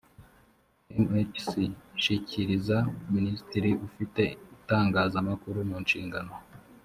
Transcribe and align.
mhc 1.01 1.47
ishyikiriza 1.97 2.77
minisitiri 3.13 3.69
ufite 3.87 4.21
itangazamakuru 4.55 5.57
mu 5.69 5.77
nshingano 5.85 6.33